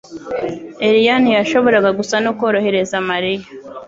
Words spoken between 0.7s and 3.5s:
Eliya ntiyashoboraga gusa no korohereza Mariya.